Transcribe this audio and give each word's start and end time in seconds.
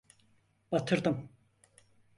Batırdım. 0.71 1.29